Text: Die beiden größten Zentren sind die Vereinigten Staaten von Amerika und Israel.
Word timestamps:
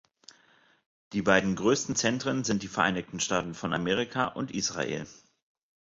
Die 1.13 1.21
beiden 1.21 1.55
größten 1.55 1.95
Zentren 1.95 2.43
sind 2.43 2.63
die 2.63 2.67
Vereinigten 2.67 3.19
Staaten 3.19 3.53
von 3.53 3.71
Amerika 3.71 4.25
und 4.29 4.49
Israel. 4.49 5.05